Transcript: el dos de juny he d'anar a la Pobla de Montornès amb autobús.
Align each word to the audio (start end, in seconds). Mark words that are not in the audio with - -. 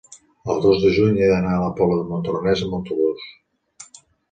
el 0.53 0.61
dos 0.63 0.79
de 0.85 0.89
juny 0.95 1.19
he 1.19 1.27
d'anar 1.33 1.51
a 1.59 1.61
la 1.65 1.69
Pobla 1.81 1.99
de 2.01 2.09
Montornès 2.15 2.65
amb 2.69 2.81
autobús. 2.81 3.31